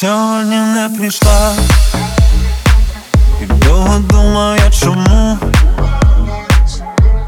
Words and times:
сьогодні 0.00 0.56
не 0.56 0.90
прийшла. 0.98 1.52
І 3.42 3.46
довго 3.46 3.98
думав 3.98 4.56
я 4.56 4.70
чому 4.70 5.38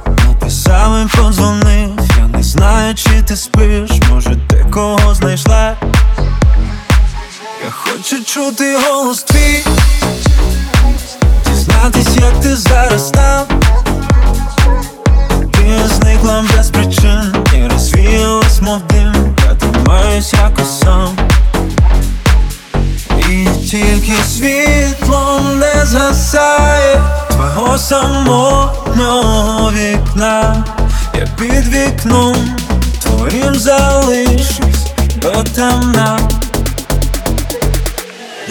Написав 0.06 1.04
і 1.04 1.16
подзвонив, 1.16 1.98
я 2.18 2.26
не 2.26 2.42
знаю, 2.42 2.94
чи 2.94 3.22
ти 3.22 3.36
спиш, 3.36 3.90
може 4.10 4.36
ти 4.48 4.66
кого 4.70 5.14
знайшла. 5.14 5.76
Я 7.64 7.70
хочу 7.70 8.24
чути 8.24 8.76
голос 8.88 9.22
твій, 9.22 9.64
дізнатись, 11.46 12.16
як 12.16 12.40
ти 12.40 12.56
зараз 12.56 13.10
там. 13.10 13.44
Ти 15.52 15.88
зникла 15.88 16.44
без 16.56 16.70
причин 16.70 17.34
і 17.56 17.66
розвіялась, 17.66 18.60
мов 18.60 18.82
дим, 18.82 19.36
я 19.48 19.54
тримаюсь 19.54 20.32
якось 20.32 20.80
сам. 20.80 21.35
Тільки 23.70 24.12
світло 24.28 25.40
не 25.54 25.86
згасає 25.86 27.00
Твого 27.30 27.78
самотнього 27.78 29.72
вікна. 29.72 30.64
Я 31.14 31.26
під 31.38 31.68
вікном 31.68 32.36
твоїм 33.02 33.54
залишусь 33.54 34.86
до 35.16 35.42
темна 35.42 36.18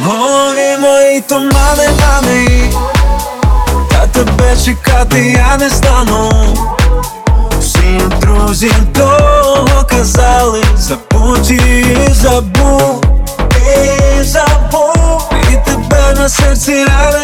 голові 0.03 0.77
мої 0.81 1.21
тумани, 1.21 1.89
мани 2.01 2.71
Та 3.91 4.07
тебе 4.07 4.57
чекати 4.65 5.35
я 5.37 5.57
не 5.57 5.69
стану. 5.69 6.31
Всі 7.59 8.01
друзі 8.21 8.71
довго 8.95 9.87
казали 9.89 10.63
Забудь 10.77 11.51
і 11.51 11.95
забув 12.11 12.94
тебе 16.55 16.85
на 16.85 17.14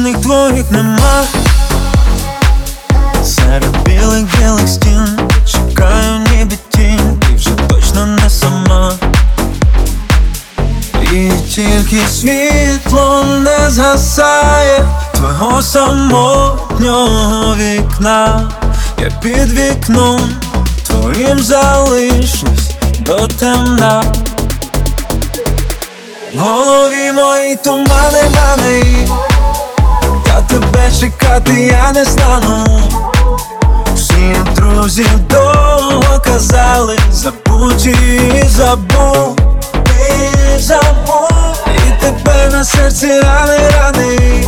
І 0.00 0.02
вхідних 0.02 0.22
твоїх 0.22 0.70
нема. 0.70 1.24
Серед 3.24 3.82
білих 3.84 4.24
білих 4.38 4.68
стін 4.68 5.18
Чекаю 5.46 6.18
ніби 6.18 6.56
тінь. 6.68 7.20
Ти 7.20 7.34
вже 7.34 7.50
точно 7.68 8.06
не 8.06 8.30
сама. 8.30 8.92
І 11.12 11.30
тільки 11.54 12.00
світло 12.10 13.24
не 13.24 13.70
згасає 13.70 14.84
Твого 15.14 15.62
самотнього 15.62 17.56
вікна. 17.56 18.50
Я 18.98 19.10
під 19.22 19.52
вікном 19.52 20.20
Твоїм 20.86 21.42
залишусь 21.42 22.70
до 23.00 23.26
темна. 23.26 24.04
В 26.34 26.38
голові 26.38 27.12
мої 27.12 27.56
тумани, 27.56 28.22
мани 28.34 28.99
чекати 31.00 31.52
я 31.52 31.92
не 31.92 32.04
стану. 32.04 32.66
Всі 33.94 34.36
друзі 34.56 35.06
довго 35.30 36.20
казали 36.24 36.98
Забудь 37.12 37.86
і 37.86 38.44
забув 38.48 39.36
І 40.56 40.58
забув 40.58 41.56
І 41.66 42.00
тебе 42.00 42.48
на 42.52 42.64
серці 42.64 43.20
рани, 43.20 43.58
рани 43.74 44.46